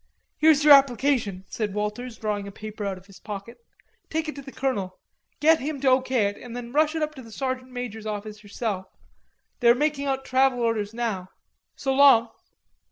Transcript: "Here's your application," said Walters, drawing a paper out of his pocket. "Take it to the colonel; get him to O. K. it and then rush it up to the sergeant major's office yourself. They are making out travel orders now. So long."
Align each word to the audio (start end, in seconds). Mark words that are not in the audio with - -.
"Here's 0.39 0.63
your 0.63 0.73
application," 0.73 1.45
said 1.47 1.75
Walters, 1.75 2.17
drawing 2.17 2.47
a 2.47 2.51
paper 2.51 2.85
out 2.85 2.97
of 2.97 3.05
his 3.05 3.19
pocket. 3.19 3.57
"Take 4.09 4.27
it 4.27 4.35
to 4.35 4.41
the 4.41 4.51
colonel; 4.51 4.97
get 5.39 5.59
him 5.59 5.79
to 5.81 5.89
O. 5.89 6.01
K. 6.01 6.25
it 6.25 6.37
and 6.37 6.57
then 6.57 6.71
rush 6.71 6.95
it 6.95 7.03
up 7.03 7.13
to 7.13 7.21
the 7.21 7.31
sergeant 7.31 7.69
major's 7.69 8.07
office 8.07 8.41
yourself. 8.41 8.87
They 9.59 9.69
are 9.69 9.75
making 9.75 10.07
out 10.07 10.25
travel 10.25 10.59
orders 10.61 10.91
now. 10.91 11.27
So 11.75 11.93
long." 11.93 12.29